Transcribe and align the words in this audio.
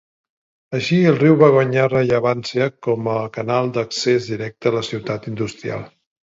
Així, 0.77 0.95
el 1.09 1.19
riu 1.23 1.37
va 1.43 1.49
guanyar 1.55 1.83
rellevància 1.91 2.67
com 2.89 3.11
a 3.19 3.19
canal 3.37 3.71
d'accés 3.79 4.33
directe 4.33 4.73
a 4.73 4.77
la 4.81 4.85
ciutat 4.93 5.33
industrial. 5.37 5.89